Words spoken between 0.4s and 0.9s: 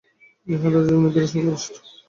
ইহাই তাহার